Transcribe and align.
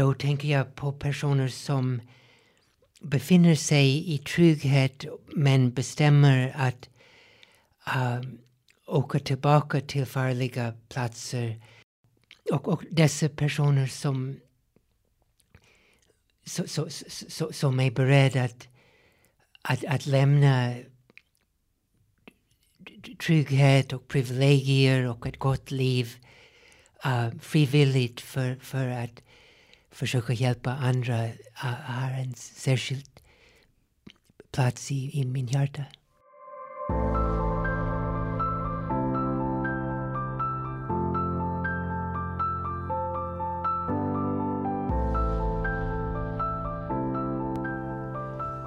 då 0.00 0.14
tänker 0.14 0.48
jag 0.48 0.74
på 0.74 0.92
personer 0.92 1.48
som 1.48 2.00
befinner 3.00 3.54
sig 3.54 4.14
i 4.14 4.18
trygghet 4.18 5.04
men 5.36 5.72
bestämmer 5.72 6.52
att 6.56 6.88
uh, 7.96 8.20
åka 8.86 9.18
tillbaka 9.18 9.80
till 9.80 10.06
farliga 10.06 10.74
platser. 10.88 11.60
Och, 12.52 12.68
och 12.68 12.84
dessa 12.90 13.28
personer 13.28 13.86
som, 13.86 14.40
so, 16.44 16.66
so, 16.66 16.86
so, 17.28 17.52
som 17.52 17.80
är 17.80 17.90
beredda 17.90 18.44
att, 18.44 18.68
att, 19.62 19.84
att 19.84 20.06
lämna 20.06 20.76
trygghet 23.26 23.92
och 23.92 24.08
privilegier 24.08 25.08
och 25.08 25.26
ett 25.26 25.38
gott 25.38 25.70
liv 25.70 26.16
uh, 27.06 27.38
frivilligt 27.40 28.20
för, 28.20 28.56
för 28.60 28.86
att 28.86 29.22
försöka 29.90 30.32
hjälpa 30.32 30.70
andra 30.70 31.28
har 31.54 32.10
en 32.10 32.34
särskild 32.34 33.06
plats 34.52 34.92
i, 34.92 35.20
i 35.20 35.24
min 35.24 35.46
hjärta. 35.46 35.84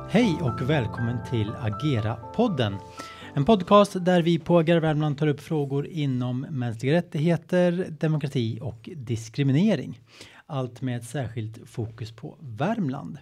Hej 0.10 0.38
och 0.42 0.70
välkommen 0.70 1.18
till 1.30 1.52
Agera-podden. 1.52 2.76
En 3.36 3.46
podcast 3.46 4.06
där 4.06 4.22
vi 4.22 4.40
på 4.40 4.60
Agera 4.60 4.80
Värmland 4.80 5.18
tar 5.18 5.28
upp 5.28 5.42
frågor 5.42 5.88
inom 5.88 6.40
mänskliga 6.40 6.94
rättigheter, 6.94 7.88
demokrati 8.00 8.60
och 8.62 8.90
diskriminering. 8.96 10.00
Allt 10.54 10.82
med 10.82 10.98
ett 10.98 11.06
särskilt 11.06 11.70
fokus 11.70 12.12
på 12.12 12.38
Värmland. 12.40 13.18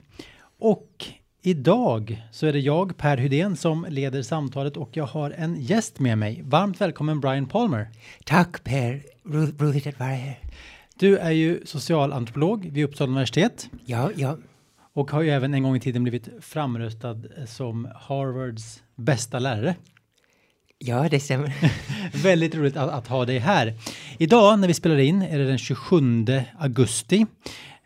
Och 0.59 1.05
idag 1.41 2.23
så 2.31 2.47
är 2.47 2.53
det 2.53 2.59
jag, 2.59 2.97
Per 2.97 3.17
Hydén, 3.17 3.55
som 3.55 3.85
leder 3.89 4.21
samtalet 4.21 4.77
och 4.77 4.97
jag 4.97 5.05
har 5.05 5.31
en 5.31 5.61
gäst 5.61 5.99
med 5.99 6.17
mig. 6.17 6.41
Varmt 6.45 6.81
välkommen 6.81 7.19
Brian 7.19 7.45
Palmer. 7.45 7.89
Tack 8.25 8.63
Per, 8.63 9.03
roligt 9.59 9.87
att 9.87 9.99
vara 9.99 10.09
här. 10.09 10.39
Du 10.99 11.17
är 11.17 11.31
ju 11.31 11.65
socialantropolog 11.65 12.69
vid 12.71 12.85
Uppsala 12.85 13.07
universitet. 13.07 13.69
Ja, 13.85 14.11
ja. 14.15 14.37
Och 14.93 15.11
har 15.11 15.21
ju 15.21 15.29
även 15.29 15.53
en 15.53 15.63
gång 15.63 15.75
i 15.75 15.79
tiden 15.79 16.03
blivit 16.03 16.29
framröstad 16.39 17.21
som 17.47 17.87
Harvards 17.95 18.83
bästa 18.95 19.39
lärare. 19.39 19.75
Ja, 20.83 21.09
det 21.09 21.19
stämmer. 21.19 21.53
Väldigt 22.23 22.55
roligt 22.55 22.77
att, 22.77 22.89
att, 22.89 23.07
ha 23.07 23.25
dig 23.25 23.39
här. 23.39 23.73
Idag 24.17 24.59
när 24.59 24.67
vi 24.67 24.73
spelar 24.73 24.97
in 24.97 25.21
är 25.21 25.39
det 25.39 25.45
den 25.45 25.57
27 25.57 26.25
augusti. 26.59 27.25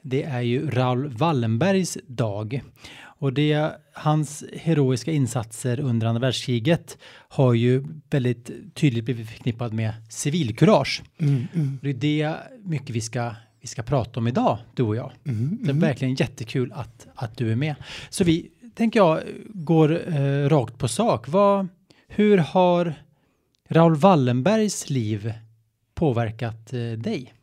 Det 0.01 0.23
är 0.23 0.41
ju 0.41 0.69
Raoul 0.69 1.07
Wallenbergs 1.07 1.97
dag. 2.07 2.61
Och 2.97 3.33
det, 3.33 3.71
hans 3.93 4.43
heroiska 4.53 5.11
insatser 5.11 5.79
under 5.79 6.07
andra 6.07 6.19
världskriget 6.19 6.97
har 7.29 7.53
ju 7.53 7.83
väldigt 8.09 8.51
tydligt 8.73 9.05
blivit 9.05 9.29
förknippad 9.29 9.73
med 9.73 9.93
civilkurage. 10.09 11.03
Mm, 11.17 11.47
mm. 11.53 11.79
Det 11.81 11.89
är 11.89 11.93
det 11.93 12.35
mycket 12.63 12.89
vi 12.89 13.01
ska, 13.01 13.31
vi 13.61 13.67
ska 13.67 13.83
prata 13.83 14.19
om 14.19 14.27
idag, 14.27 14.57
du 14.73 14.83
och 14.83 14.95
jag. 14.95 15.11
Mm, 15.25 15.57
det 15.61 15.67
är 15.67 15.71
mm. 15.71 15.79
verkligen 15.79 16.16
jättekul 16.16 16.71
att, 16.71 17.07
att 17.16 17.38
du 17.38 17.51
är 17.51 17.55
med. 17.55 17.75
Så 18.09 18.23
vi, 18.23 18.49
tänker 18.75 18.99
jag, 18.99 19.19
går 19.47 20.16
eh, 20.16 20.49
rakt 20.49 20.77
på 20.77 20.88
sak. 20.88 21.27
Vad, 21.27 21.67
hur 22.08 22.38
har 22.38 22.94
Raoul 23.70 23.95
Wallenbergs 23.95 24.89
liv 24.89 25.34
påverkat 25.94 26.73
eh, 26.73 26.92
dig? 26.92 27.34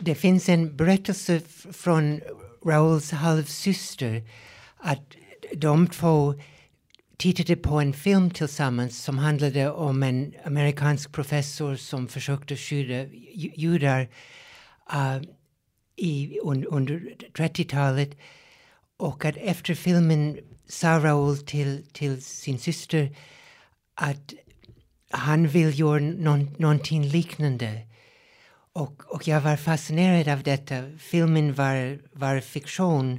Det 0.00 0.14
finns 0.14 0.48
en 0.48 0.76
berättelse 0.76 1.40
från 1.72 2.20
Raouls 2.64 3.10
halvsyster 3.10 4.22
att 4.76 5.14
de 5.52 5.86
två 5.86 6.34
tittade 7.16 7.56
på 7.56 7.80
en 7.80 7.92
film 7.92 8.30
tillsammans 8.30 9.02
som 9.02 9.18
handlade 9.18 9.70
om 9.70 10.02
en 10.02 10.34
amerikansk 10.44 11.12
professor 11.12 11.76
som 11.76 12.08
försökte 12.08 12.56
skydda 12.56 13.06
judar 13.56 14.08
uh, 14.94 15.22
i, 15.96 16.38
un, 16.42 16.64
under 16.64 17.14
30-talet. 17.34 18.10
Och 18.96 19.24
att 19.24 19.36
efter 19.36 19.74
filmen 19.74 20.38
sa 20.68 20.98
Raoul 20.98 21.38
till, 21.38 21.86
till 21.92 22.22
sin 22.22 22.58
syster 22.58 23.16
att 23.94 24.34
han 25.10 25.48
vill 25.48 25.78
göra 25.78 26.00
någon, 26.00 26.54
någonting 26.58 27.02
liknande. 27.02 27.80
Och, 28.72 29.14
och 29.14 29.28
jag 29.28 29.40
var 29.40 29.56
fascinerad 29.56 30.28
av 30.28 30.42
detta. 30.42 30.90
Filmen 30.98 31.54
var, 31.54 31.98
var 32.12 32.40
fiktion 32.40 33.18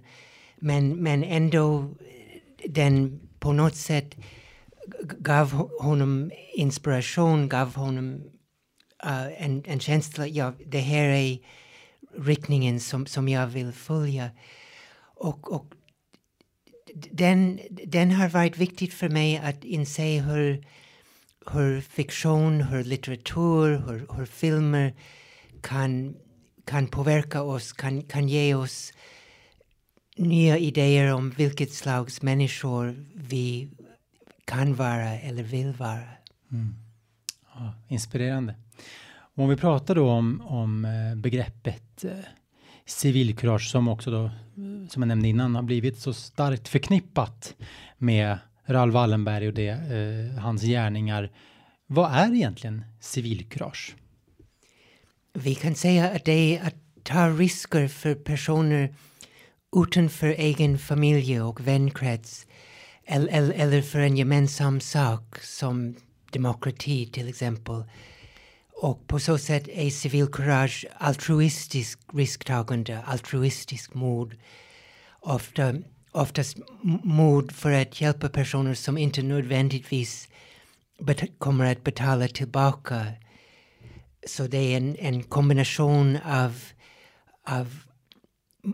men, 0.56 0.96
men 1.04 1.24
ändå 1.24 1.80
eh, 1.80 2.70
den 2.70 3.20
på 3.40 3.52
något 3.52 3.76
sätt 3.76 4.16
gav 5.18 5.52
honom 5.80 6.32
inspiration, 6.54 7.50
gav 7.50 7.76
honom 7.76 8.14
uh, 9.06 9.44
en, 9.44 9.64
en 9.66 9.80
känsla, 9.80 10.28
ja, 10.28 10.54
det 10.66 10.80
här 10.80 11.04
är 11.04 11.38
riktningen 12.18 12.80
som, 12.80 13.06
som 13.06 13.30
jag 13.30 13.48
vill 13.48 13.72
följa. 13.72 14.30
Och, 15.16 15.52
och 15.52 15.74
den, 16.94 17.60
den 17.70 18.12
har 18.12 18.30
varit 18.30 18.58
viktigt 18.58 18.94
för 18.94 19.10
mig 19.10 19.38
att 19.38 19.64
inse 19.64 20.20
hur, 20.20 20.66
hur 21.52 21.82
fiktion, 21.82 22.62
hur 22.62 22.84
litteratur, 22.84 23.78
hur, 23.88 24.08
hur 24.18 24.26
filmer 24.26 24.94
kan, 25.62 26.16
kan 26.66 26.88
påverka 26.88 27.42
oss, 27.42 27.74
kan, 27.74 28.02
kan 28.02 28.30
ge 28.30 28.56
oss 28.56 28.94
nya 30.18 30.58
idéer 30.58 31.14
om 31.14 31.30
vilket 31.30 31.74
slags 31.74 32.22
människor 32.22 33.06
vi 33.16 33.70
kan 34.46 34.76
vara 34.76 35.20
eller 35.20 35.44
vill 35.44 35.74
vara. 35.74 36.04
Mm. 36.52 36.76
Ja, 37.54 37.74
inspirerande. 37.88 38.56
Och 39.40 39.44
om 39.44 39.50
vi 39.50 39.58
pratar 39.58 39.96
då 39.96 40.10
om, 40.10 40.42
om 40.42 40.86
eh, 40.86 41.16
begreppet 41.16 42.04
eh, 42.04 42.12
civilkurage 42.90 43.72
som 43.72 43.88
också 43.88 44.12
då, 44.12 44.32
som 44.90 45.02
jag 45.02 45.08
nämnde 45.08 45.28
innan, 45.28 45.56
har 45.56 45.64
blivit 45.64 46.00
så 46.00 46.14
starkt 46.14 46.68
förknippat 46.68 47.56
med 47.98 48.38
Raoul 48.66 48.92
Wallenberg 48.92 49.48
och 49.48 49.54
det, 49.54 49.70
eh, 49.70 50.42
hans 50.42 50.62
gärningar. 50.62 51.32
Vad 51.88 52.12
är 52.12 52.36
egentligen 52.36 52.84
civilkurage? 53.00 53.96
Vi 55.34 55.56
kan 55.56 55.76
säga 55.76 56.12
att 56.12 56.26
det 56.26 56.58
är 56.58 56.68
att 56.68 56.76
ta 57.04 57.28
risker 57.28 57.88
för 57.88 58.16
personer 58.16 58.96
utanför 59.76 60.28
egen 60.28 60.78
familj 60.78 61.42
och 61.42 61.68
vänkrets 61.68 62.48
eller, 63.06 63.52
eller 63.52 63.82
för 63.82 64.00
en 64.00 64.18
gemensam 64.18 64.80
sak 64.80 65.40
som 65.42 65.96
demokrati 66.32 67.06
till 67.06 67.30
exempel. 67.30 67.84
Och 68.82 69.08
på 69.08 69.20
så 69.20 69.38
sätt 69.38 69.68
är 69.68 69.90
civilkurage 69.90 70.86
altruistisk 70.98 72.00
risktagande, 72.14 73.02
altruistisk 73.06 73.94
mod. 73.94 74.36
Ofta, 75.20 75.76
oftast 76.12 76.58
mod 77.04 77.52
för 77.52 77.72
att 77.72 78.02
hjälpa 78.02 78.30
personer 78.30 78.74
som 78.74 78.98
inte 78.98 79.22
nödvändigtvis 79.22 80.30
kommer 81.38 81.72
att 81.72 81.84
betala 81.84 82.28
tillbaka. 82.28 83.06
Så 84.28 84.48
det 84.48 84.58
är 84.58 84.78
en, 84.78 84.96
en 84.96 85.24
kombination 85.24 86.18
av, 86.26 86.64
av 87.48 87.76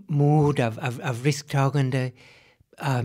mod, 0.10 0.60
av, 0.60 0.80
av, 0.80 1.02
av 1.04 1.24
risktagande 1.24 2.12
uh, 2.82 3.04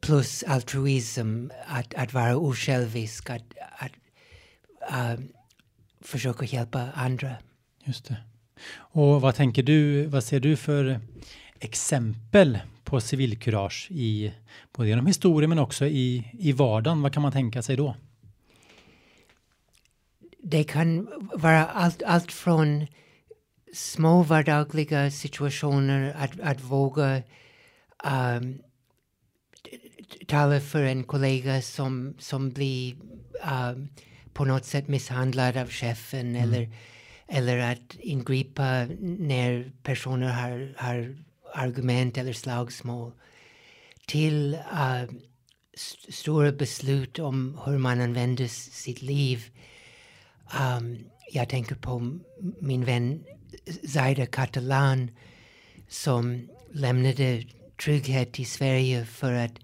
plus 0.00 0.42
altruism, 0.42 1.48
att, 1.66 1.94
att 1.94 2.12
vara 2.12 2.36
osjälvisk, 2.36 3.30
att, 3.30 3.52
att 3.78 3.92
uh, 4.90 5.26
försöka 6.06 6.44
hjälpa 6.44 6.88
andra. 6.94 7.36
Just 7.84 8.04
det. 8.04 8.16
Och 8.74 9.20
vad 9.20 9.34
tänker 9.34 9.62
du, 9.62 10.06
vad 10.06 10.24
ser 10.24 10.40
du 10.40 10.56
för 10.56 11.00
exempel 11.60 12.58
på 12.84 13.00
civilkurage 13.00 13.88
i 13.90 14.32
både 14.72 14.88
genom 14.88 15.06
historien 15.06 15.50
men 15.50 15.58
också 15.58 15.86
i, 15.86 16.30
i 16.32 16.52
vardagen? 16.52 17.02
Vad 17.02 17.12
kan 17.12 17.22
man 17.22 17.32
tänka 17.32 17.62
sig 17.62 17.76
då? 17.76 17.96
Det 20.42 20.64
kan 20.64 21.08
vara 21.34 21.66
allt, 21.66 22.02
allt 22.02 22.32
från 22.32 22.86
små 23.74 24.22
vardagliga 24.22 25.10
situationer 25.10 26.14
att, 26.18 26.40
att 26.40 26.60
våga 26.60 27.22
um, 28.04 28.58
tala 30.26 30.60
för 30.60 30.82
en 30.82 31.04
kollega 31.04 31.62
som, 31.62 32.14
som 32.18 32.50
blir 32.50 32.96
um, 33.50 33.88
på 34.36 34.44
något 34.44 34.64
sätt 34.64 34.88
misshandlad 34.88 35.56
av 35.56 35.68
chefen 35.68 36.36
mm. 36.36 36.42
eller, 36.42 36.70
eller 37.28 37.58
att 37.58 37.94
ingripa 37.98 38.86
när 39.00 39.72
personer 39.82 40.28
har, 40.28 40.74
har 40.76 41.16
argument 41.54 42.18
eller 42.18 42.32
slagsmål 42.32 43.12
till 44.06 44.54
uh, 44.72 45.02
st 45.74 46.12
stora 46.12 46.52
beslut 46.52 47.18
om 47.18 47.60
hur 47.64 47.78
man 47.78 48.00
använder 48.00 48.46
sitt 48.48 49.02
liv. 49.02 49.50
Um, 50.60 50.98
jag 51.32 51.48
tänker 51.48 51.74
på 51.74 52.18
min 52.60 52.84
vän 52.84 53.24
Zaida 53.88 54.26
Catalan 54.26 55.10
som 55.88 56.48
lämnade 56.72 57.44
trygghet 57.84 58.40
i 58.40 58.44
Sverige 58.44 59.04
för 59.04 59.32
att 59.32 59.58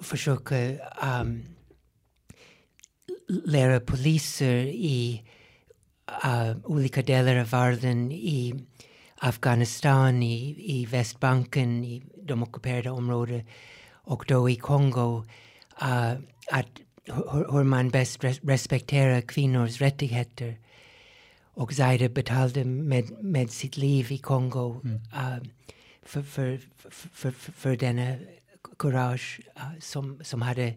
försöka 0.00 0.56
um, 1.20 1.57
lära 3.28 3.80
poliser 3.80 4.56
i 4.66 5.22
uh, 6.24 6.56
olika 6.64 7.02
delar 7.02 7.36
av 7.36 7.50
världen, 7.50 8.12
i 8.12 8.54
Afghanistan, 9.20 10.22
i, 10.22 10.56
i 10.58 10.86
Västbanken, 10.86 11.84
i 11.84 12.02
de 12.22 12.42
ockuperade 12.42 12.90
områdena 12.90 13.44
och 13.90 14.24
då 14.28 14.50
i 14.50 14.56
Kongo, 14.56 15.24
uh, 15.82 16.12
att 16.50 16.66
hur, 17.50 17.64
man 17.64 17.90
bäst 17.90 18.24
respekterar 18.24 19.20
kvinnors 19.20 19.80
rättigheter. 19.80 20.58
Och 21.42 21.72
Zaida 21.72 22.08
betalade 22.08 22.64
med, 22.64 23.24
med 23.24 23.50
sitt 23.50 23.76
liv 23.76 24.12
i 24.12 24.18
Kongo 24.18 24.80
mm. 24.84 24.94
uh, 24.96 25.48
för, 26.02 26.22
för, 26.22 26.60
för, 26.88 27.30
för, 27.30 27.30
för 27.52 27.76
denna 27.76 28.16
courage 28.78 29.40
uh, 29.56 29.78
som, 29.80 30.20
som 30.24 30.42
hade 30.42 30.74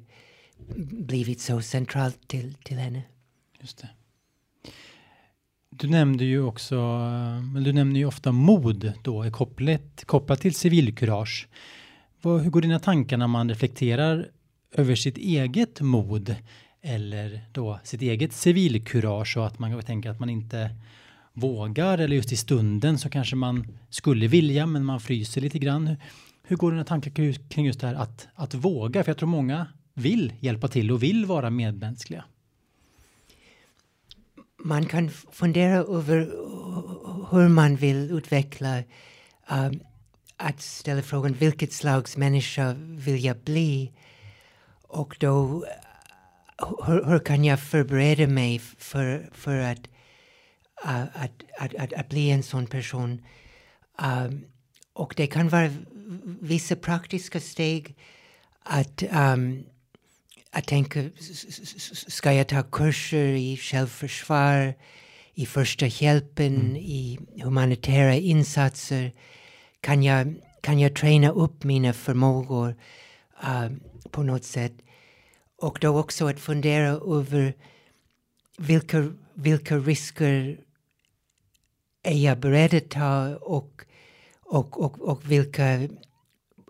blivit 0.91 1.41
så 1.41 1.61
centralt 1.61 2.27
till, 2.27 2.53
till 2.63 2.77
henne. 2.77 3.01
Just 3.59 3.77
det. 3.77 3.89
Du 5.69 5.87
nämnde 5.87 6.25
ju 6.25 6.43
också, 6.43 6.75
men 7.53 7.63
du 7.63 7.73
nämner 7.73 7.99
ju 7.99 8.05
ofta 8.05 8.31
mod 8.31 8.93
då 9.01 9.23
är 9.23 9.31
kopplat, 9.31 10.03
kopplat 10.05 10.41
till 10.41 10.55
civilkurage. 10.55 11.47
Vad, 12.21 12.41
hur 12.41 12.49
går 12.49 12.61
dina 12.61 12.79
tankar 12.79 13.17
när 13.17 13.27
man 13.27 13.49
reflekterar 13.49 14.27
över 14.71 14.95
sitt 14.95 15.17
eget 15.17 15.81
mod 15.81 16.35
eller 16.81 17.41
då 17.51 17.79
sitt 17.83 18.01
eget 18.01 18.33
civilkurage 18.33 19.37
och 19.37 19.47
att 19.47 19.59
man 19.59 19.83
tänker 19.83 20.09
att 20.09 20.19
man 20.19 20.29
inte 20.29 20.75
vågar 21.33 21.97
eller 21.97 22.15
just 22.15 22.31
i 22.31 22.37
stunden 22.37 22.97
så 22.97 23.09
kanske 23.09 23.35
man 23.35 23.77
skulle 23.89 24.27
vilja 24.27 24.65
men 24.65 24.85
man 24.85 24.99
fryser 24.99 25.41
lite 25.41 25.59
grann. 25.59 25.95
Hur 26.43 26.55
går 26.55 26.71
dina 26.71 26.83
tankar 26.83 27.33
kring 27.49 27.65
just 27.65 27.79
det 27.79 27.87
här 27.87 27.95
att, 27.95 28.27
att 28.35 28.53
våga? 28.53 29.03
För 29.03 29.09
jag 29.09 29.17
tror 29.17 29.29
många 29.29 29.67
vill 29.93 30.33
hjälpa 30.39 30.67
till 30.67 30.91
och 30.91 31.03
vill 31.03 31.25
vara 31.25 31.49
medmänskliga. 31.49 32.23
Man 34.63 34.85
kan 34.85 35.09
fundera 35.09 35.77
över 35.77 36.19
hur 37.31 37.49
man 37.49 37.75
vill 37.75 38.11
utveckla 38.11 38.83
um, 39.51 39.81
att 40.38 40.61
ställa 40.61 41.01
frågan 41.01 41.33
vilket 41.33 41.73
slags 41.73 42.17
människa 42.17 42.73
vill 42.77 43.25
jag 43.25 43.38
bli? 43.38 43.91
Och 44.83 45.17
då 45.19 45.65
hur, 46.85 47.05
hur 47.05 47.19
kan 47.19 47.44
jag 47.44 47.59
förbereda 47.59 48.27
mig 48.27 48.59
för, 48.59 49.29
för 49.31 49.57
att, 49.57 49.87
uh, 50.85 51.01
att, 51.01 51.31
att, 51.59 51.75
att, 51.75 51.94
att, 51.94 52.09
bli 52.09 52.29
en 52.29 52.44
sån 52.44 52.67
person? 52.67 53.25
Um, 54.01 54.45
och 54.94 55.13
det 55.17 55.27
kan 55.27 55.49
vara 55.49 55.71
vissa 56.41 56.75
praktiska 56.75 57.39
steg 57.39 57.95
att 58.63 59.03
um, 59.03 59.63
att 60.51 60.68
tänka, 60.68 61.09
ska 62.07 62.33
jag 62.33 62.48
ta 62.48 62.63
kurser 62.63 63.25
i 63.25 63.57
självförsvar, 63.57 64.74
i 65.33 65.45
första 65.45 65.86
hjälpen, 65.86 66.56
mm. 66.56 66.75
i 66.75 67.19
humanitära 67.44 68.15
insatser? 68.15 69.12
Kan 69.81 70.03
jag, 70.03 70.36
kan 70.62 70.80
jag 70.80 70.95
träna 70.95 71.31
upp 71.31 71.63
mina 71.63 71.94
förmågor 71.94 72.75
uh, 73.44 73.69
på 74.12 74.24
något 74.24 74.44
sätt? 74.44 74.74
Och 75.57 75.77
då 75.81 76.00
också 76.00 76.27
att 76.27 76.39
fundera 76.39 76.88
över 76.89 77.54
vilka, 78.57 79.12
vilka 79.33 79.77
risker 79.77 80.57
är 82.04 82.18
jag 82.18 82.39
beredd 82.39 82.74
att 82.74 82.89
ta 82.89 83.36
och, 83.36 83.81
och, 84.42 84.81
och, 84.81 85.01
och 85.01 85.31
vilka 85.31 85.88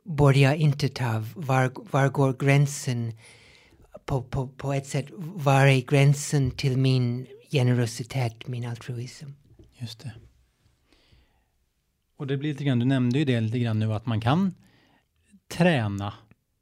borde 0.04 0.40
jag 0.40 0.56
inte 0.58 0.90
ta? 0.90 1.24
Var, 1.36 1.72
var 1.92 2.10
går 2.10 2.34
gränsen? 2.34 3.14
På, 4.06 4.24
på, 4.24 4.48
på 4.48 4.74
ett 4.74 4.88
sätt, 4.88 5.06
var 5.18 5.66
är 5.66 5.82
gränsen 5.82 6.52
till 6.52 6.78
min 6.78 7.28
generositet, 7.52 8.48
min 8.48 8.66
altruism? 8.66 9.30
Just 9.80 10.00
det. 10.00 10.12
Och 12.18 12.28
det 12.28 12.38
blir 12.38 12.50
lite 12.50 12.64
grann, 12.64 12.80
du 12.80 12.86
nämnde 12.86 13.20
ju 13.20 13.26
det 13.26 13.42
lite 13.42 13.60
grann 13.60 13.80
nu 13.80 13.94
att 13.94 14.06
man 14.06 14.22
kan 14.22 14.54
träna 15.54 16.14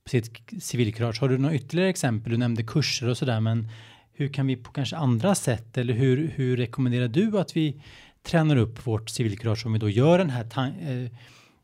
sitt 0.10 0.40
civilkurage. 0.60 1.22
Har 1.22 1.30
du 1.30 1.38
några 1.38 1.56
ytterligare 1.56 1.90
exempel? 1.90 2.32
Du 2.32 2.38
nämnde 2.38 2.64
kurser 2.64 3.10
och 3.10 3.18
sådär, 3.18 3.40
men 3.40 3.70
hur 4.14 4.28
kan 4.28 4.48
vi 4.48 4.56
på 4.56 4.72
kanske 4.72 4.96
andra 4.96 5.36
sätt 5.36 5.78
eller 5.78 5.94
hur, 5.94 6.28
hur 6.36 6.58
rekommenderar 6.58 7.08
du 7.08 7.40
att 7.40 7.58
vi 7.58 7.82
tränar 8.24 8.56
upp 8.56 8.88
vårt 8.88 9.10
civilkurage 9.10 9.66
om 9.66 9.74
vi 9.74 9.80
då 9.80 9.90
gör 9.90 10.18
den 10.18 10.30
här 10.30 10.46
eh, 10.82 11.04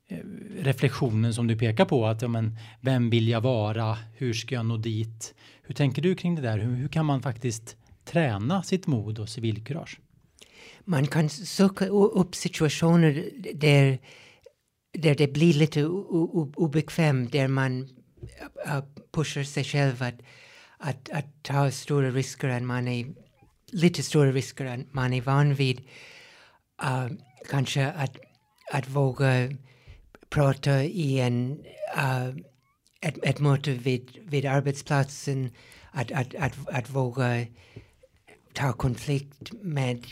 eh, 0.07 0.25
reflektionen 0.59 1.33
som 1.33 1.47
du 1.47 1.57
pekar 1.57 1.85
på 1.85 2.05
att 2.05 2.21
ja, 2.21 2.27
men, 2.27 2.57
vem 2.81 3.09
vill 3.09 3.27
jag 3.27 3.41
vara? 3.41 3.97
Hur 4.13 4.33
ska 4.33 4.55
jag 4.55 4.65
nå 4.65 4.77
dit? 4.77 5.35
Hur 5.67 5.75
tänker 5.75 6.01
du 6.01 6.15
kring 6.15 6.35
det 6.35 6.41
där? 6.41 6.57
Hur, 6.57 6.75
hur 6.75 6.87
kan 6.87 7.05
man 7.05 7.21
faktiskt 7.21 7.75
träna 8.05 8.63
sitt 8.63 8.87
mod 8.87 9.19
och 9.19 9.29
civilkurage? 9.29 9.99
Man 10.85 11.07
kan 11.07 11.29
söka 11.29 11.85
upp 11.87 12.35
situationer 12.35 13.29
där, 13.53 13.99
där 14.93 15.15
det 15.15 15.27
blir 15.27 15.53
lite 15.53 15.85
obekvämt, 15.85 17.31
där 17.31 17.47
man 17.47 17.81
eh, 18.65 18.75
eh, 18.75 18.83
pushar 19.11 19.43
sig 19.43 19.63
själv 19.63 20.03
att, 20.03 20.21
att, 20.77 21.09
att 21.09 21.43
ta 21.43 21.71
stora 21.71 22.11
risker 22.11 22.47
än 22.47 22.65
man 22.65 22.87
är, 22.87 23.05
lite 23.71 24.03
större 24.03 24.31
risker 24.31 24.65
än 24.65 24.87
man 24.91 25.13
är 25.13 25.21
van 25.21 25.53
vid. 25.53 25.81
Uh, 26.83 27.07
kanske 27.49 27.87
att, 27.87 28.17
att 28.71 28.89
våga 28.89 29.49
prata 30.29 30.83
i 30.83 31.19
en, 31.19 31.51
uh, 31.97 32.35
ett, 33.01 33.17
ett 33.23 33.39
möte 33.39 33.71
vid, 33.71 34.17
vid 34.23 34.45
arbetsplatsen, 34.45 35.51
att, 35.91 36.11
att, 36.11 36.35
att, 36.35 36.69
att 36.69 36.89
våga 36.89 37.45
ta 38.53 38.73
konflikt 38.73 39.51
med, 39.61 40.05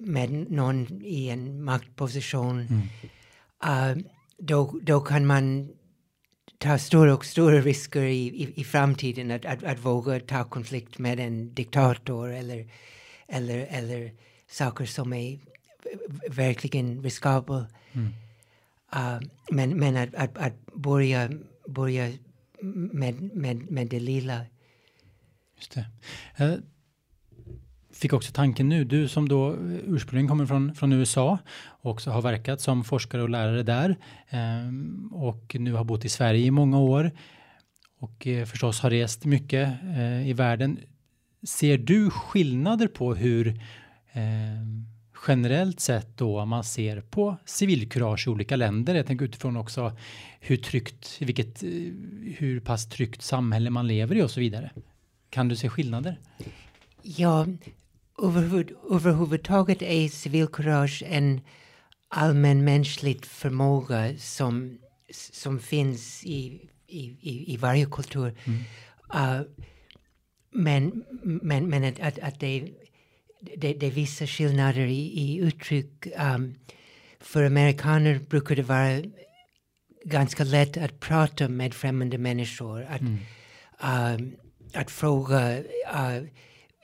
med 0.00 0.30
någon 0.50 1.02
i 1.04 1.28
en 1.28 1.64
maktposition. 1.64 2.60
Mm. 2.60 3.98
Uh, 3.98 4.04
då, 4.38 4.78
då 4.82 5.00
kan 5.00 5.26
man 5.26 5.68
ta 6.58 6.78
stora 6.78 7.14
och 7.14 7.24
stora 7.24 7.60
risker 7.60 8.02
i, 8.02 8.26
i, 8.26 8.60
i 8.60 8.64
framtiden 8.64 9.30
att, 9.30 9.44
att, 9.44 9.64
att 9.64 9.78
våga 9.78 10.20
ta 10.20 10.44
konflikt 10.44 10.98
med 10.98 11.20
en 11.20 11.54
diktator 11.54 12.32
eller, 12.32 12.66
eller, 13.28 13.66
eller 13.70 14.12
saker 14.50 14.86
som 14.86 15.12
är 15.12 15.38
verkligen 16.30 17.02
riskabla. 17.02 17.66
Mm. 17.92 18.08
Uh, 18.96 19.20
men 19.50 19.78
men 19.78 19.96
att, 19.96 20.14
att, 20.14 20.38
att 20.38 20.74
börja, 20.74 21.30
börja 21.70 22.12
med, 22.62 23.36
med, 23.36 23.70
med 23.70 23.88
det 23.88 24.00
lilla. 24.00 24.40
Just 25.56 25.74
det. 25.74 25.86
Jag 26.36 26.60
fick 27.92 28.12
också 28.12 28.32
tanken 28.32 28.68
nu, 28.68 28.84
du 28.84 29.08
som 29.08 29.28
då 29.28 29.56
ursprungligen 29.86 30.28
kommer 30.28 30.46
från, 30.46 30.74
från 30.74 30.92
USA 30.92 31.38
och 31.66 31.90
också 31.90 32.10
har 32.10 32.22
verkat 32.22 32.60
som 32.60 32.84
forskare 32.84 33.22
och 33.22 33.30
lärare 33.30 33.62
där 33.62 33.96
eh, 34.28 34.72
och 35.12 35.56
nu 35.58 35.72
har 35.72 35.84
bott 35.84 36.04
i 36.04 36.08
Sverige 36.08 36.46
i 36.46 36.50
många 36.50 36.78
år 36.78 37.10
och 38.00 38.26
eh, 38.26 38.44
förstås 38.44 38.80
har 38.80 38.90
rest 38.90 39.24
mycket 39.24 39.68
eh, 39.82 40.28
i 40.28 40.32
världen. 40.32 40.78
Ser 41.42 41.78
du 41.78 42.10
skillnader 42.10 42.86
på 42.86 43.14
hur 43.14 43.48
eh, 44.12 44.22
generellt 45.28 45.80
sett 45.80 46.16
då 46.16 46.44
man 46.44 46.64
ser 46.64 47.00
på 47.00 47.36
civilkurage 47.44 48.26
i 48.26 48.30
olika 48.30 48.56
länder? 48.56 48.94
Jag 48.94 49.06
tänker 49.06 49.24
utifrån 49.24 49.56
också 49.56 49.96
hur 50.40 50.56
tryggt, 50.56 51.16
vilket, 51.20 51.62
eh, 51.62 51.68
hur 52.36 52.60
pass 52.60 52.88
tryggt 52.88 53.22
samhälle 53.22 53.70
man 53.70 53.86
lever 53.86 54.16
i 54.16 54.22
och 54.22 54.30
så 54.30 54.40
vidare. 54.40 54.70
Kan 55.30 55.48
du 55.48 55.56
se 55.56 55.68
skillnader? 55.68 56.20
Ja, 57.02 57.46
överhuvud, 58.22 58.72
överhuvudtaget 58.90 59.82
är 59.82 60.08
civilkurage 60.08 61.02
en 61.06 61.40
allmänmänsklig 62.08 63.26
förmåga 63.26 64.18
som, 64.18 64.78
som 65.32 65.58
finns 65.58 66.24
i, 66.24 66.68
i, 66.86 67.54
i 67.54 67.56
varje 67.56 67.86
kultur. 67.86 68.34
Mm. 68.44 68.60
Uh, 69.14 69.46
men 70.52 71.04
men, 71.22 71.68
men 71.68 71.84
att, 71.84 72.00
att, 72.00 72.18
att 72.18 72.40
det, 72.40 72.68
det, 73.40 73.72
det 73.72 73.86
är 73.86 73.90
vissa 73.90 74.26
skillnader 74.26 74.86
i, 74.86 75.20
i 75.20 75.36
uttryck. 75.36 76.06
Um, 76.34 76.54
för 77.20 77.44
amerikaner 77.44 78.20
brukar 78.28 78.56
det 78.56 78.62
vara 78.62 79.02
ganska 80.04 80.44
lätt 80.44 80.76
att 80.76 81.00
prata 81.00 81.48
med 81.48 81.74
främmande 81.74 82.18
människor. 82.18 82.82
Att, 82.82 83.00
mm. 83.00 83.18
um, 84.14 84.36
att 84.74 84.90
fråga 84.90 85.58
uh, 85.58 86.28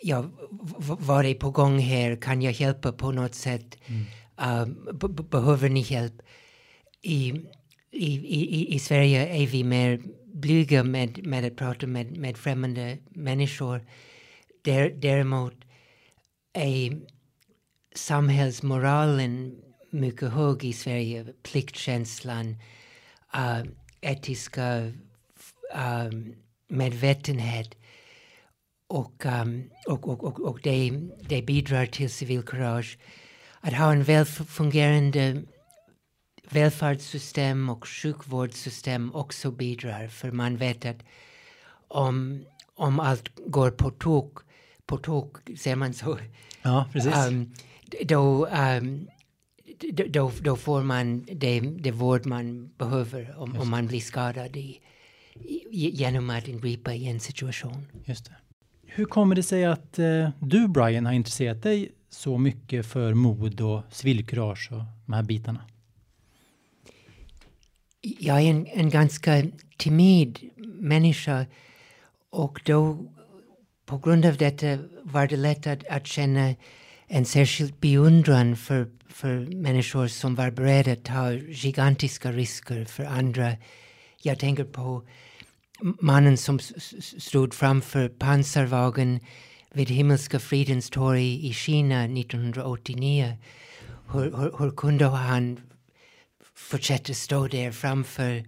ja, 0.02 0.30
vad 0.78 1.26
är 1.26 1.34
på 1.34 1.50
gång 1.50 1.78
här? 1.78 2.16
Kan 2.16 2.42
jag 2.42 2.52
hjälpa 2.52 2.92
på 2.92 3.12
något 3.12 3.34
sätt? 3.34 3.78
Mm. 3.86 4.04
Uh, 4.40 5.20
behöver 5.30 5.68
ni 5.68 5.80
hjälp? 5.80 6.22
I, 7.02 7.28
i, 7.92 8.14
i, 8.14 8.74
I 8.74 8.78
Sverige 8.78 9.26
är 9.26 9.46
vi 9.46 9.64
mer 9.64 10.00
blyga 10.26 10.84
med, 10.84 11.26
med 11.26 11.44
att 11.44 11.56
prata 11.56 11.86
med, 11.86 12.16
med 12.16 12.36
främmande 12.36 12.98
människor. 13.08 13.80
Där, 14.62 14.90
däremot 14.90 15.65
är 16.56 17.00
samhällsmoralen 17.94 19.56
mycket 19.90 20.32
hög 20.32 20.64
i 20.64 20.72
Sverige. 20.72 21.26
Pliktkänslan, 21.42 22.56
uh, 23.36 23.62
etiska 24.00 24.92
um, 26.06 26.34
medvetenhet. 26.68 27.74
Och, 28.88 29.26
um, 29.26 29.70
och, 29.86 30.08
och, 30.08 30.24
och, 30.24 30.40
och 30.40 30.60
det, 30.62 30.90
det 31.28 31.42
bidrar 31.42 31.86
till 31.86 32.10
civilkurage. 32.10 32.98
Att 33.60 33.74
ha 33.74 33.92
en 33.92 34.02
välfungerande 34.02 35.42
välfärdssystem 36.50 37.68
och 37.68 37.88
sjukvårdssystem 37.88 39.14
också 39.14 39.50
bidrar. 39.50 40.08
För 40.08 40.30
man 40.30 40.56
vet 40.56 40.84
att 40.84 41.02
om, 41.88 42.44
om 42.74 43.00
allt 43.00 43.30
går 43.46 43.70
på 43.70 43.90
tok, 43.90 44.38
på 44.86 44.98
tok, 44.98 45.36
säger 45.58 45.76
man 45.76 45.94
så? 45.94 46.18
Ja, 46.62 46.88
precis. 46.92 47.26
Um, 47.28 47.52
då, 48.04 48.46
um, 48.46 49.08
då, 50.08 50.32
då 50.40 50.56
får 50.56 50.82
man 50.82 51.26
det, 51.32 51.60
det 51.60 51.90
vård 51.90 52.26
man 52.26 52.68
behöver 52.78 53.38
om, 53.38 53.56
om 53.56 53.70
man 53.70 53.86
blir 53.86 54.00
skadad 54.00 54.56
i, 54.56 54.80
genom 55.70 56.30
att 56.30 56.48
ingripa 56.48 56.94
i 56.94 57.06
en 57.06 57.20
situation. 57.20 57.86
Just 58.04 58.24
det. 58.24 58.36
Hur 58.86 59.04
kommer 59.04 59.34
det 59.34 59.42
sig 59.42 59.64
att 59.64 59.98
eh, 59.98 60.30
du, 60.40 60.68
Brian, 60.68 61.06
har 61.06 61.12
intresserat 61.12 61.62
dig 61.62 61.92
så 62.08 62.38
mycket 62.38 62.86
för 62.86 63.14
mod 63.14 63.60
och 63.60 63.82
civilkurage 63.90 64.68
och 64.72 64.82
de 65.06 65.12
här 65.12 65.22
bitarna? 65.22 65.64
Jag 68.00 68.42
är 68.42 68.50
en, 68.50 68.66
en 68.66 68.90
ganska 68.90 69.42
timid 69.76 70.50
människa 70.78 71.46
och 72.30 72.60
då 72.64 72.98
på 73.86 73.98
grund 73.98 74.24
av 74.24 74.36
detta 74.36 74.66
eh, 74.66 74.78
var 75.02 75.26
det 75.26 75.36
lätt 75.36 75.66
att, 75.66 75.86
att 75.86 76.06
känna 76.06 76.54
en 77.06 77.24
särskild 77.24 77.74
beundran 77.80 78.56
för, 78.56 78.86
för 79.08 79.38
människor 79.56 80.08
som 80.08 80.34
var 80.34 80.50
beredda 80.50 80.92
att 80.92 81.04
ta 81.04 81.32
gigantiska 81.32 82.32
risker 82.32 82.84
för 82.84 83.04
andra. 83.04 83.52
Jag 84.22 84.38
tänker 84.38 84.64
på 84.64 85.02
mannen 86.00 86.36
som 86.36 86.58
stod 87.18 87.54
framför 87.54 88.08
pansarvagen 88.08 89.20
vid 89.72 89.88
Himmelska 89.90 90.38
fridens 90.38 90.90
torg 90.90 91.46
i 91.48 91.52
Kina 91.52 92.04
1989. 92.04 93.38
Hur, 94.12 94.36
hur, 94.36 94.58
hur 94.58 94.70
kunde 94.70 95.04
han 95.04 95.60
fortsätta 96.54 97.14
stå 97.14 97.46
där 97.46 97.72
framför 97.72 98.44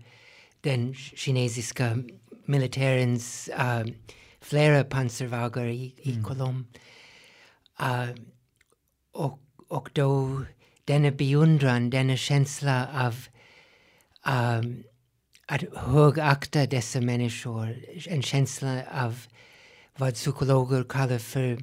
den 0.60 0.94
kinesiska 0.94 1.98
militärens 2.44 3.50
uh, 3.58 3.92
flera 4.40 4.84
pansarvagnar 4.84 5.66
i, 5.66 5.94
i 6.02 6.12
mm. 6.12 6.24
Colomb. 6.24 6.66
Uh, 7.82 8.10
och, 9.12 9.38
och 9.68 9.90
då 9.92 10.42
denna 10.84 11.10
beundran, 11.10 11.90
denna 11.90 12.16
känsla 12.16 12.88
av 12.94 13.14
um, 14.34 14.84
att 15.46 15.64
högakta 15.76 16.66
dessa 16.66 17.00
människor, 17.00 17.76
en 18.06 18.22
känsla 18.22 18.82
av 18.92 19.26
vad 19.96 20.14
psykologer 20.14 20.84
kallar 20.84 21.18
för 21.18 21.58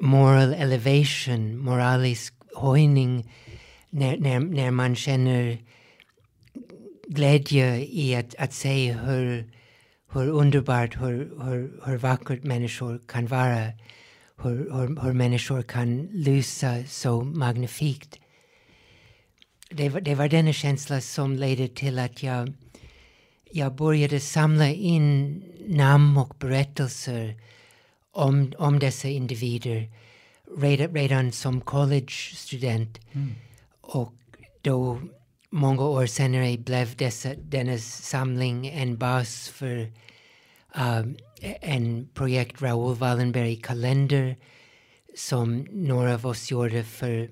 moral 0.00 0.54
elevation, 0.54 1.58
moralisk 1.58 2.34
höjning, 2.56 3.32
när, 3.90 4.16
när, 4.16 4.40
när 4.40 4.70
man 4.70 4.96
känner 4.96 5.58
glädje 7.08 7.76
i 7.76 8.14
att, 8.14 8.34
att 8.38 8.52
se 8.52 8.92
hur, 8.92 9.52
hur 10.12 10.28
underbart, 10.28 10.96
hur, 10.96 11.44
hur, 11.44 11.80
hur 11.84 11.96
vackert 11.96 12.44
människor 12.44 13.00
kan 13.06 13.26
vara, 13.26 13.72
hur, 14.42 14.72
hur, 14.72 15.02
hur 15.02 15.12
människor 15.12 15.62
kan 15.62 16.08
lysa 16.12 16.84
så 16.84 17.20
magnifikt. 17.20 18.18
Det 19.70 19.88
var, 19.88 20.00
det 20.00 20.14
var 20.14 20.28
denna 20.28 20.52
känsla 20.52 21.00
som 21.00 21.36
ledde 21.36 21.68
till 21.68 21.98
att 21.98 22.22
jag 22.22 22.52
jag 23.52 23.74
började 23.74 24.20
samla 24.20 24.68
in 24.68 25.42
namn 25.66 26.16
och 26.16 26.34
berättelser 26.38 27.36
om, 28.12 28.52
om 28.58 28.78
dessa 28.78 29.08
individer 29.08 29.90
redan, 30.58 30.94
redan 30.94 31.32
som 31.32 31.60
college-student. 31.60 33.00
Mm. 33.12 33.34
Och 33.80 34.14
då 34.62 35.00
många 35.50 35.82
år 35.82 36.06
senare 36.06 36.58
blev 36.58 36.96
dessa, 36.96 37.34
denna 37.34 37.78
samling 37.78 38.66
en 38.66 38.98
bas 38.98 39.48
för 39.48 39.92
um, 40.76 41.16
en 41.60 42.08
projekt 42.14 42.62
Raoul 42.62 42.96
Wallenberg 42.96 43.56
kalender 43.56 44.36
som 45.16 45.66
några 45.70 46.14
av 46.14 46.26
oss 46.26 46.50
gjorde 46.50 46.84
för 46.84 47.30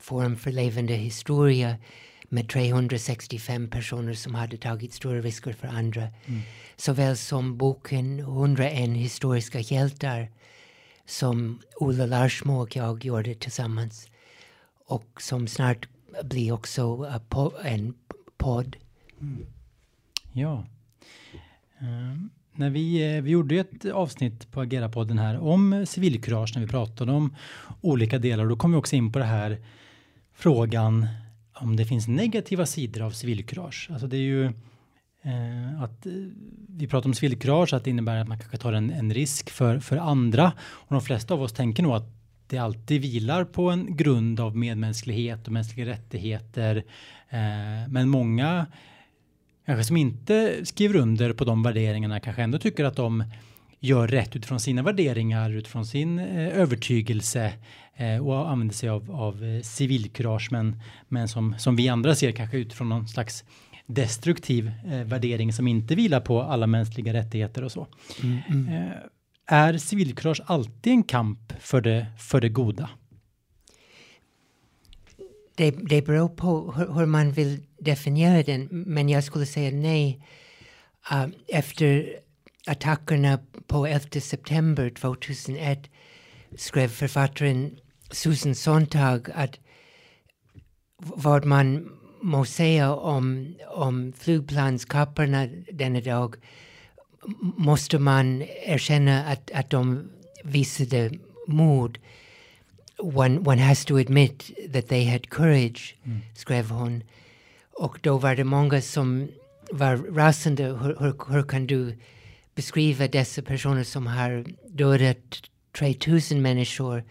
Forum 0.00 0.36
för 0.36 0.52
levande 0.52 0.94
historia 0.94 1.76
med 2.28 2.48
365 2.48 3.70
personer 3.70 4.14
som 4.14 4.34
hade 4.34 4.56
tagit 4.56 4.92
stora 4.92 5.20
risker 5.20 5.52
för 5.52 5.68
andra. 5.68 6.02
Mm. 6.02 6.40
Såväl 6.76 7.16
som 7.16 7.58
boken 7.58 8.18
101 8.18 8.90
historiska 8.90 9.60
hjältar 9.60 10.30
som 11.06 11.60
Ola 11.76 12.06
Larsmo 12.06 12.62
och 12.62 12.76
jag 12.76 13.04
gjorde 13.04 13.34
tillsammans. 13.34 14.08
Och 14.86 15.22
som 15.22 15.48
snart 15.48 15.88
blir 16.22 16.52
också 16.52 17.10
en 17.64 17.94
podd. 18.36 18.76
Mm. 19.20 19.46
Ja. 20.32 20.66
Um, 21.80 22.30
när 22.58 22.70
vi, 22.70 23.16
eh, 23.16 23.22
vi 23.22 23.30
gjorde 23.30 23.56
ett 23.56 23.84
avsnitt 23.84 24.50
på 24.50 24.60
Agera-podden 24.60 25.18
här 25.18 25.38
om 25.38 25.86
civilkurage 25.86 26.52
när 26.54 26.62
vi 26.62 26.68
pratade 26.68 27.12
om 27.12 27.34
olika 27.80 28.18
delar. 28.18 28.46
Då 28.46 28.56
kom 28.56 28.72
vi 28.72 28.76
också 28.76 28.96
in 28.96 29.12
på 29.12 29.18
det 29.18 29.24
här 29.24 29.58
frågan 30.34 31.06
om 31.54 31.76
det 31.76 31.84
finns 31.84 32.08
negativa 32.08 32.66
sidor 32.66 33.02
av 33.02 33.10
civilkurage. 33.10 33.88
Alltså 33.92 34.06
det 34.06 34.16
är 34.16 34.20
ju 34.20 34.44
eh, 35.22 35.82
att 35.82 36.06
eh, 36.06 36.12
vi 36.68 36.86
pratar 36.86 37.08
om 37.08 37.14
civilkurage, 37.14 37.74
att 37.74 37.84
det 37.84 37.90
innebär 37.90 38.16
att 38.16 38.28
man 38.28 38.38
kanske 38.38 38.58
tar 38.58 38.72
en, 38.72 38.90
en 38.90 39.14
risk 39.14 39.50
för, 39.50 39.78
för 39.78 39.96
andra. 39.96 40.52
Och 40.60 40.94
de 40.94 41.00
flesta 41.00 41.34
av 41.34 41.42
oss 41.42 41.52
tänker 41.52 41.82
nog 41.82 41.92
att 41.92 42.17
det 42.48 42.58
alltid 42.58 43.02
vilar 43.02 43.44
på 43.44 43.70
en 43.70 43.96
grund 43.96 44.40
av 44.40 44.56
medmänsklighet 44.56 45.46
och 45.46 45.52
mänskliga 45.52 45.86
rättigheter. 45.86 46.76
Eh, 47.28 47.88
men 47.88 48.08
många 48.08 48.66
kanske 49.66 49.84
som 49.84 49.96
inte 49.96 50.66
skriver 50.66 50.96
under 50.96 51.32
på 51.32 51.44
de 51.44 51.62
värderingarna 51.62 52.20
kanske 52.20 52.42
ändå 52.42 52.58
tycker 52.58 52.84
att 52.84 52.96
de 52.96 53.24
gör 53.80 54.08
rätt 54.08 54.36
utifrån 54.36 54.60
sina 54.60 54.82
värderingar, 54.82 55.50
utifrån 55.50 55.86
sin 55.86 56.18
eh, 56.18 56.58
övertygelse 56.58 57.52
eh, 57.96 58.26
och 58.26 58.50
använder 58.50 58.74
sig 58.74 58.88
av, 58.88 59.10
av 59.10 59.44
eh, 59.44 59.62
civilkurage 59.62 60.48
men, 60.50 60.80
men 61.08 61.28
som, 61.28 61.54
som 61.58 61.76
vi 61.76 61.88
andra 61.88 62.14
ser 62.14 62.32
kanske 62.32 62.56
utifrån 62.56 62.88
någon 62.88 63.08
slags 63.08 63.44
destruktiv 63.86 64.72
eh, 64.86 65.00
värdering 65.00 65.52
som 65.52 65.68
inte 65.68 65.94
vilar 65.94 66.20
på 66.20 66.42
alla 66.42 66.66
mänskliga 66.66 67.12
rättigheter 67.12 67.64
och 67.64 67.72
så. 67.72 67.86
Mm, 68.22 68.38
mm. 68.48 68.92
Är 69.50 69.78
civilkurage 69.78 70.40
alltid 70.46 70.92
en 70.92 71.02
kamp 71.02 71.52
för 71.60 71.80
det, 71.80 72.06
för 72.18 72.40
det 72.40 72.48
goda? 72.48 72.90
Det, 75.54 75.70
det 75.70 76.02
beror 76.02 76.28
på 76.28 76.72
hur, 76.72 76.92
hur, 76.92 77.06
man 77.06 77.32
vill 77.32 77.62
definiera 77.78 78.42
den, 78.42 78.68
men 78.70 79.08
jag 79.08 79.24
skulle 79.24 79.46
säga 79.46 79.70
nej. 79.70 80.24
Uh, 81.12 81.26
efter 81.48 82.18
attackerna 82.66 83.38
på 83.66 83.86
11 83.86 84.20
september 84.20 84.90
2001 84.90 85.90
skrev 86.56 86.88
författaren 86.88 87.78
Susan 88.10 88.54
Sontag 88.54 89.30
att 89.34 89.58
vad 90.96 91.44
man 91.44 91.90
må 92.22 92.44
säga 92.44 92.94
om, 92.94 93.54
om 93.68 94.12
flygplanskapparna 94.12 95.46
denna 95.72 96.00
dag 96.00 96.36
måste 97.56 97.98
man 97.98 98.42
erkänna 98.66 99.24
att, 99.24 99.50
att 99.50 99.70
de 99.70 100.10
visade 100.44 101.10
mod. 101.46 101.98
One, 102.98 103.38
one 103.38 103.62
has 103.62 103.84
to 103.84 103.96
admit 103.96 104.50
that 104.72 104.88
they 104.88 105.04
had 105.04 105.30
courage, 105.30 105.96
mm. 106.04 106.20
skrev 106.34 106.70
hon. 106.70 107.02
Och 107.72 107.98
då 108.02 108.18
var 108.18 108.36
det 108.36 108.44
många 108.44 108.80
som 108.80 109.28
var 109.72 109.96
rasande. 109.96 110.64
Hur, 110.64 110.96
hur, 111.00 111.32
hur 111.32 111.42
kan 111.42 111.66
du 111.66 111.96
beskriva 112.54 113.08
dessa 113.08 113.42
personer 113.42 113.84
som 113.84 114.06
har 114.06 114.44
dödat 114.68 115.42
3000 115.78 116.42
människor 116.42 117.04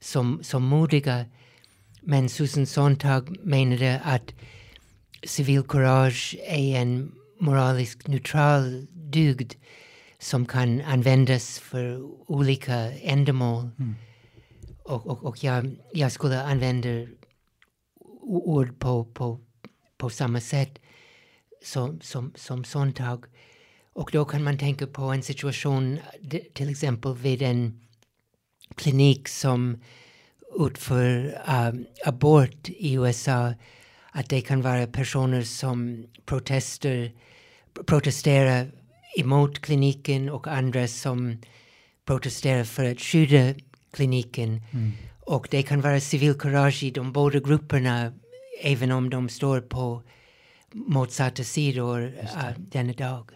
som, 0.00 0.40
som 0.42 0.62
modiga. 0.62 1.24
Men 2.00 2.28
Susan 2.28 2.66
Sontag 2.66 3.36
menade 3.44 4.00
att 4.04 4.34
civilkurage 5.22 6.36
är 6.46 6.80
en 6.80 7.12
moraliskt 7.38 8.06
neutral 8.08 8.86
dygd 9.10 9.54
som 10.18 10.46
kan 10.46 10.80
användas 10.80 11.58
för 11.58 12.02
olika 12.30 12.74
ändamål. 12.92 13.70
Mm. 13.78 13.94
Och, 14.82 15.06
och, 15.06 15.24
och 15.24 15.44
jag, 15.44 15.76
jag 15.92 16.12
skulle 16.12 16.42
använda 16.42 17.06
ord 18.20 18.78
på, 18.78 19.04
på, 19.04 19.40
på 19.96 20.10
samma 20.10 20.40
sätt 20.40 20.78
som, 21.62 22.00
som, 22.00 22.32
som 22.36 22.64
Sontag. 22.64 23.24
Och 23.92 24.10
då 24.12 24.24
kan 24.24 24.44
man 24.44 24.58
tänka 24.58 24.86
på 24.86 25.02
en 25.02 25.22
situation 25.22 25.98
till 26.54 26.70
exempel 26.70 27.14
vid 27.14 27.42
en 27.42 27.80
klinik 28.74 29.28
som 29.28 29.82
utför 30.58 31.40
um, 31.48 31.86
abort 32.04 32.68
i 32.68 32.94
USA 32.94 33.54
att 34.10 34.28
det 34.28 34.40
kan 34.40 34.62
vara 34.62 34.86
personer 34.86 35.42
som 35.42 36.06
protester, 36.24 37.12
protesterar 37.86 38.70
emot 39.16 39.60
kliniken 39.60 40.28
och 40.28 40.46
andra 40.46 40.88
som 40.88 41.38
protesterar 42.04 42.64
för 42.64 42.84
att 42.84 43.00
skydda 43.00 43.54
kliniken. 43.90 44.62
Mm. 44.70 44.92
Och 45.20 45.48
det 45.50 45.62
kan 45.62 45.80
vara 45.80 46.00
civilkurage 46.00 46.82
i 46.82 46.90
de 46.90 47.12
båda 47.12 47.40
grupperna 47.40 48.12
även 48.62 48.92
om 48.92 49.10
de 49.10 49.28
står 49.28 49.60
på 49.60 50.02
motsatta 50.72 51.44
sidor 51.44 52.02
uh, 52.02 52.50
denna 52.58 52.92
dag. 52.92 53.30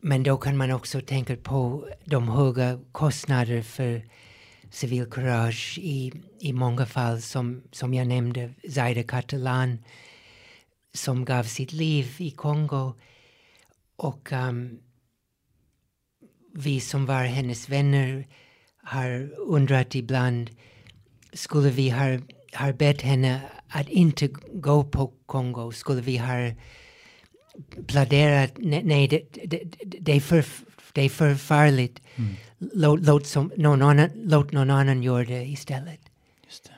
Men 0.00 0.22
då 0.22 0.36
kan 0.36 0.56
man 0.56 0.70
också 0.70 1.00
tänka 1.00 1.36
på 1.36 1.88
de 2.04 2.28
höga 2.28 2.80
kostnader 2.92 3.62
för 3.62 4.04
civilkurage 4.70 5.78
i, 5.78 6.12
i 6.40 6.52
många 6.52 6.86
fall 6.86 7.22
som, 7.22 7.62
som 7.72 7.94
jag 7.94 8.06
nämnde, 8.06 8.54
Zaida 8.70 9.02
Catalan 9.02 9.78
som 10.94 11.24
gav 11.24 11.44
sitt 11.44 11.72
liv 11.72 12.14
i 12.18 12.30
Kongo. 12.30 12.94
Och 13.96 14.32
um, 14.32 14.78
vi 16.54 16.80
som 16.80 17.06
var 17.06 17.24
hennes 17.24 17.68
vänner 17.68 18.26
har 18.82 19.30
undrat 19.38 19.94
ibland, 19.94 20.50
skulle 21.32 21.70
vi 21.70 21.90
ha, 21.90 22.18
ha 22.54 22.72
bett 22.72 23.02
henne 23.02 23.40
att 23.68 23.88
inte 23.88 24.28
gå 24.52 24.84
på 24.84 25.12
Kongo? 25.26 25.72
Skulle 25.72 26.00
vi 26.00 26.16
ha 26.16 26.52
planerat, 27.86 28.52
nej, 28.58 29.08
det, 29.08 29.22
det, 29.44 29.62
det, 30.00 30.12
är, 30.12 30.20
för, 30.20 30.44
det 30.92 31.02
är 31.02 31.08
för 31.08 31.34
farligt. 31.34 32.02
Mm. 32.16 32.34
Låt, 32.58 33.00
låt, 33.00 33.26
som, 33.26 33.52
någon 33.56 33.82
annan, 33.82 34.10
låt 34.14 34.52
någon 34.52 34.70
annan 34.70 35.02
göra 35.02 35.24
det 35.24 35.44
istället. 35.44 36.00
Just 36.44 36.64
det. 36.64 36.72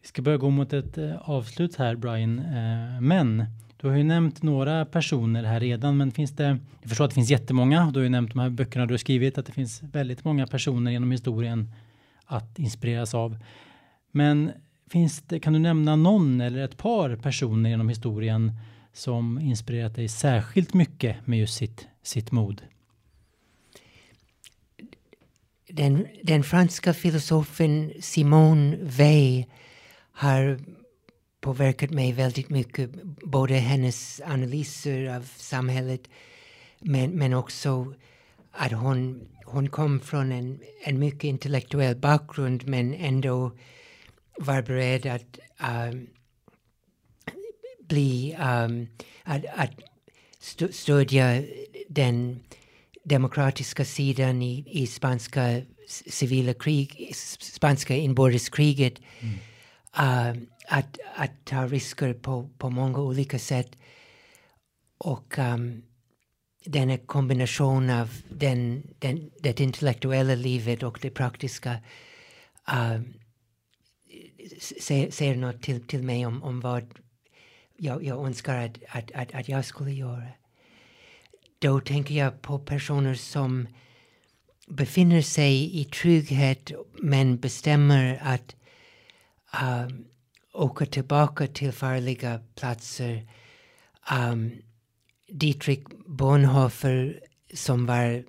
Vi 0.00 0.08
ska 0.08 0.22
börja 0.22 0.38
gå 0.38 0.50
mot 0.50 0.72
ett 0.72 0.98
uh, 0.98 1.30
avslut 1.30 1.76
här, 1.76 1.96
Brian. 1.96 2.38
Uh, 2.38 3.00
men 3.00 3.46
du 3.80 3.88
har 3.88 3.96
ju 3.96 4.04
nämnt 4.04 4.42
några 4.42 4.84
personer 4.84 5.44
här 5.44 5.60
redan, 5.60 5.96
men 5.96 6.12
finns 6.12 6.30
det, 6.30 6.58
jag 6.80 6.88
förstår 6.88 7.04
att 7.04 7.10
det 7.10 7.14
finns 7.14 7.30
jättemånga, 7.30 7.90
du 7.90 7.98
har 7.98 8.04
ju 8.04 8.08
nämnt 8.08 8.32
de 8.32 8.38
här 8.38 8.50
böckerna 8.50 8.86
du 8.86 8.92
har 8.94 8.98
skrivit, 8.98 9.38
att 9.38 9.46
det 9.46 9.52
finns 9.52 9.82
väldigt 9.82 10.24
många 10.24 10.46
personer 10.46 10.90
genom 10.90 11.10
historien 11.10 11.72
att 12.24 12.58
inspireras 12.58 13.14
av. 13.14 13.38
Men 14.10 14.52
finns 14.90 15.22
det, 15.22 15.40
kan 15.40 15.52
du 15.52 15.58
nämna 15.58 15.96
någon 15.96 16.40
eller 16.40 16.64
ett 16.64 16.76
par 16.76 17.16
personer 17.16 17.70
genom 17.70 17.88
historien 17.88 18.52
som 18.92 19.38
inspirerat 19.38 19.94
dig 19.94 20.08
särskilt 20.08 20.74
mycket 20.74 21.26
med 21.26 21.38
just 21.38 21.54
sitt, 21.54 21.88
sitt 22.02 22.32
mod? 22.32 22.62
Den, 25.68 26.06
den 26.22 26.42
franska 26.42 26.94
filosofen 26.94 27.92
Simone 28.00 28.76
Weil 28.82 29.44
har 30.12 30.58
påverkat 31.40 31.90
mig 31.90 32.12
väldigt 32.12 32.50
mycket. 32.50 32.90
Både 33.22 33.54
hennes 33.54 34.20
analyser 34.24 35.16
av 35.16 35.28
samhället 35.36 36.00
men, 36.80 37.10
men 37.10 37.34
också 37.34 37.94
att 38.52 38.72
hon, 38.72 39.28
hon 39.44 39.68
kom 39.68 40.00
från 40.00 40.32
en, 40.32 40.60
en 40.84 40.98
mycket 40.98 41.24
intellektuell 41.24 41.96
bakgrund 41.96 42.66
men 42.66 42.94
ändå 42.94 43.52
var 44.38 44.62
beredd 44.62 45.06
att 45.06 45.38
um, 45.92 46.06
bli, 47.88 48.36
um, 48.40 48.88
att, 49.22 49.44
att 49.54 49.70
stödja 50.70 51.42
den 51.88 52.40
demokratiska 53.04 53.84
sidan 53.84 54.42
i, 54.42 54.64
i 54.66 54.86
spanska 54.86 55.62
civila 55.86 56.54
krig, 56.54 57.12
spanska 57.40 57.96
inbördeskriget. 57.96 58.94
Mm. 59.20 59.34
Uh, 59.98 60.42
att, 60.68 60.98
att 61.14 61.44
ta 61.44 61.66
risker 61.66 62.14
på, 62.14 62.50
på 62.58 62.70
många 62.70 62.98
olika 62.98 63.38
sätt. 63.38 63.76
Och 64.98 65.38
um, 65.38 65.82
denna 66.64 66.98
kombination 66.98 67.90
av 67.90 68.10
den, 68.28 68.82
den, 68.98 69.30
det 69.40 69.60
intellektuella 69.60 70.34
livet 70.34 70.82
och 70.82 70.98
det 71.02 71.10
praktiska 71.10 71.78
uh, 72.72 73.00
säger, 74.80 75.10
säger 75.10 75.36
något 75.36 75.62
till, 75.62 75.86
till 75.86 76.02
mig 76.02 76.26
om, 76.26 76.42
om 76.42 76.60
vad 76.60 76.98
jag, 77.76 78.04
jag 78.04 78.26
önskar 78.26 78.56
att, 78.64 78.76
att, 78.88 79.10
att, 79.12 79.34
att 79.34 79.48
jag 79.48 79.64
skulle 79.64 79.92
göra. 79.92 80.26
Då 81.58 81.80
tänker 81.80 82.14
jag 82.14 82.42
på 82.42 82.58
personer 82.58 83.14
som 83.14 83.68
befinner 84.68 85.22
sig 85.22 85.80
i 85.80 85.84
trygghet 85.84 86.72
men 87.02 87.36
bestämmer 87.36 88.18
att 88.22 88.56
um, 89.62 90.04
åka 90.52 90.86
tillbaka 90.86 91.46
till 91.46 91.72
farliga 91.72 92.40
platser. 92.54 93.26
Um, 94.12 94.52
Dietrich 95.28 95.84
Bonhoeffer 96.06 97.20
som 97.54 97.86
var 97.86 98.24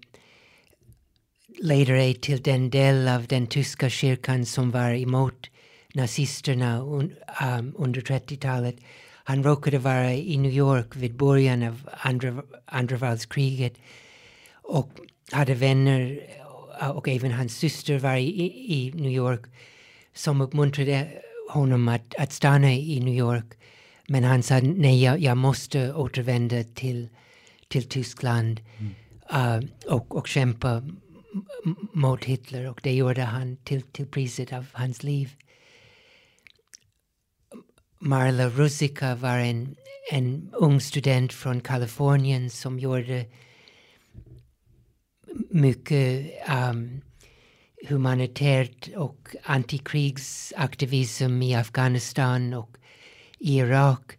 ledare 1.62 2.14
till 2.14 2.42
den 2.42 2.70
del 2.70 3.08
av 3.08 3.28
den 3.28 3.48
tyska 3.48 3.90
kyrkan 3.90 4.46
som 4.46 4.72
var 4.72 4.92
emot 4.94 5.50
nazisterna 5.94 6.80
un, 6.82 7.14
um, 7.42 7.76
under 7.78 8.02
30-talet. 8.02 8.76
Han 9.24 9.44
råkade 9.44 9.78
vara 9.78 10.14
i 10.14 10.38
New 10.38 10.52
York 10.52 10.96
vid 10.96 11.16
början 11.16 11.64
av 11.64 11.90
andra, 12.00 12.44
andra 12.66 12.98
världskriget 12.98 13.74
och 14.52 14.90
hade 15.32 15.54
vänner 15.54 16.22
eh, 16.82 16.90
och 16.90 17.08
även 17.08 17.32
hans 17.32 17.58
syster 17.58 18.00
var 18.00 18.16
i, 18.16 18.44
i 18.74 18.92
New 18.96 19.12
York 19.12 19.42
som 20.14 20.42
uppmuntrade 20.42 21.08
honom 21.52 21.88
att, 21.88 22.16
att 22.16 22.32
stanna 22.32 22.74
i 22.74 23.00
New 23.00 23.14
York. 23.14 23.46
Men 24.08 24.24
han 24.24 24.44
sa 24.44 24.60
nej, 24.60 25.04
jag, 25.04 25.20
jag 25.20 25.38
måste 25.38 25.94
återvända 25.94 26.64
till, 26.64 27.10
till 27.68 27.90
Tyskland 27.90 28.62
mm. 28.78 29.64
uh, 29.64 29.70
och, 29.94 30.16
och 30.16 30.28
kämpa 30.28 30.84
mot 31.94 32.24
Hitler 32.26 32.70
och 32.70 32.80
det 32.84 32.94
gjorde 32.94 33.22
han 33.22 33.58
till, 33.58 33.82
till 33.82 34.08
priset 34.08 34.54
av 34.54 34.66
hans 34.72 35.04
liv. 35.04 35.36
Marla 38.00 38.50
Ruzicka 38.50 39.16
var 39.16 39.38
en, 39.38 39.76
en 40.12 40.50
ung 40.54 40.82
student 40.82 41.34
från 41.34 41.62
Kalifornien 41.62 42.50
som 42.50 42.80
gjorde 42.80 43.26
mycket 45.50 46.32
um, 46.50 47.02
humanitärt 47.88 48.90
och 48.96 49.36
antikrigsaktivism 49.44 51.42
i 51.42 51.56
Afghanistan 51.56 52.54
och 52.54 52.78
Irak. 53.40 54.18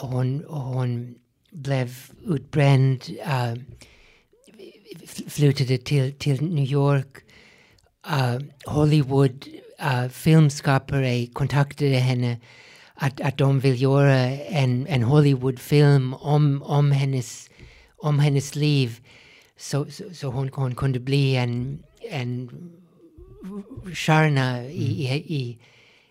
Hon, 0.00 0.44
hon 0.48 1.14
blev 1.50 1.94
utbränd, 2.26 3.04
uh, 3.26 3.62
flyttade 5.28 5.78
till, 5.78 6.12
till 6.12 6.42
New 6.42 6.72
York. 6.72 7.16
Uh, 8.06 8.38
Hollywood 8.66 9.46
uh, 9.82 10.08
filmskapare 10.08 11.26
kontaktade 11.26 11.96
henne 11.96 12.40
att, 12.94 13.20
att 13.20 13.38
de 13.38 13.60
vill 13.60 13.82
göra 13.82 14.16
en, 14.30 14.86
en 14.86 15.02
Hollywoodfilm 15.02 16.14
om, 16.14 16.62
om, 16.62 16.92
hennes, 16.92 17.50
om 17.96 18.18
hennes 18.18 18.54
liv. 18.54 19.00
Så, 19.56 19.86
så, 19.90 20.04
så 20.14 20.28
hon, 20.28 20.50
hon 20.54 20.74
kunde 20.74 21.00
bli 21.00 21.36
en, 21.36 21.82
en 22.10 22.50
stjärna 23.94 24.64
i, 24.64 25.06
mm. 25.06 25.16
i, 25.16 25.34
i, 25.34 25.58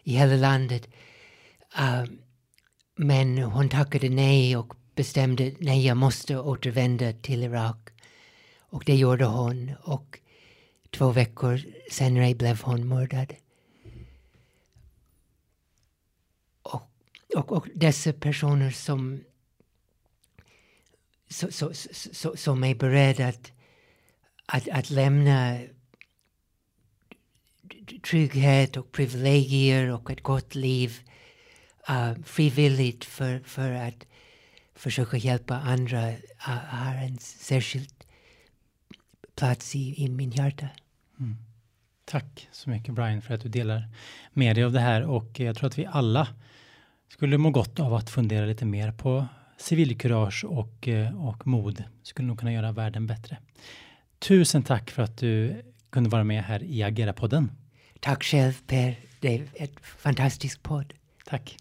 i 0.04 0.18
hela 0.18 0.36
landet. 0.36 0.90
Uh, 1.80 2.06
men 2.96 3.38
hon 3.38 3.70
tackade 3.70 4.10
nej 4.10 4.58
och 4.58 4.74
bestämde 4.96 5.54
nej, 5.60 5.86
jag 5.86 5.98
måste 5.98 6.38
återvända 6.38 7.14
till 7.14 7.44
Irak. 7.44 7.90
Och 8.60 8.84
det 8.86 8.96
gjorde 8.96 9.26
hon. 9.26 9.72
Och 9.84 10.20
två 10.90 11.12
veckor 11.12 11.62
senare 11.92 12.36
blev 12.36 12.62
hon 12.62 12.88
mördad. 12.88 13.34
Och, 16.62 16.92
och, 17.36 17.52
och 17.52 17.68
dessa 17.76 18.14
personer 18.14 18.72
som, 18.72 19.24
så, 21.30 21.52
så, 21.52 21.72
så, 22.12 22.38
som 22.38 22.64
är 22.64 22.76
beredda 22.76 23.28
att, 23.28 23.52
att, 24.46 24.70
att 24.70 24.90
lämna 24.90 25.60
trygghet 28.04 28.78
och 28.78 28.92
privilegier 28.92 29.92
och 29.92 30.12
ett 30.12 30.24
gott 30.24 30.56
liv 30.56 31.00
uh, 31.90 32.24
frivilligt 32.24 33.06
för, 33.06 33.40
för 33.40 33.72
att 33.72 34.08
försöka 34.76 35.18
hjälpa 35.18 35.56
andra 35.56 36.10
uh, 36.10 36.16
har 36.48 36.96
en 36.96 37.18
särskild 37.20 37.94
plats 39.36 39.76
i, 39.76 40.04
i 40.04 40.10
min 40.10 40.32
hjärta. 40.32 40.68
Mm. 41.20 41.38
Tack 42.06 42.48
så 42.52 42.70
mycket 42.70 42.94
Brian 42.94 43.22
för 43.22 43.34
att 43.34 43.42
du 43.42 43.50
delar 43.50 43.88
med 44.34 44.56
dig 44.56 44.64
av 44.64 44.72
det 44.72 44.80
här 44.80 45.04
och 45.04 45.40
jag 45.40 45.56
tror 45.56 45.68
att 45.68 45.78
vi 45.78 45.86
alla 45.86 46.28
skulle 47.10 47.38
må 47.38 47.50
gott 47.50 47.80
av 47.80 47.94
att 47.94 48.10
fundera 48.10 48.46
lite 48.46 48.66
mer 48.66 48.92
på 48.92 49.28
civilkurage 49.58 50.46
och, 50.46 50.88
eh, 50.88 51.28
och 51.28 51.48
mod. 51.48 51.84
Skulle 52.04 52.28
nog 52.28 52.40
kunna 52.40 52.54
göra 52.54 52.72
världen 52.72 53.08
bättre. 53.08 53.38
Tusen 54.20 54.64
tack 54.64 54.92
för 54.92 55.04
att 55.04 55.18
du 55.18 55.62
kunde 55.90 56.10
vara 56.10 56.24
med 56.24 56.44
här 56.44 56.64
i 56.64 56.84
Agera-podden. 56.84 57.50
Tack 58.04 58.24
själv 58.24 58.54
Per, 58.68 58.96
det 59.22 59.36
er 59.36 59.40
är 59.56 59.64
ett 59.64 59.80
fantastiskt 59.82 60.64
podd. 60.64 60.94
Tack. 61.26 61.58